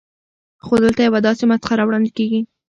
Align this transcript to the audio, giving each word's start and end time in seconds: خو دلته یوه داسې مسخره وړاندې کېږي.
خو 0.65 0.73
دلته 0.83 1.01
یوه 1.07 1.19
داسې 1.27 1.43
مسخره 1.51 1.83
وړاندې 1.85 2.11
کېږي. 2.17 2.39